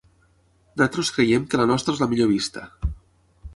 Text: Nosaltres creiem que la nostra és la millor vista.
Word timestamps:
Nosaltres 0.81 1.11
creiem 1.17 1.45
que 1.51 1.61
la 1.63 1.69
nostra 1.73 1.95
és 1.97 2.03
la 2.05 2.07
millor 2.15 2.35
vista. 2.35 2.67